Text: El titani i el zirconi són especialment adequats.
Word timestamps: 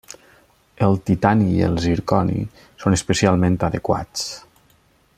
El 0.85 0.95
titani 1.09 1.49
i 1.57 1.61
el 1.67 1.77
zirconi 1.85 2.41
són 2.85 2.99
especialment 3.01 3.59
adequats. 3.71 4.29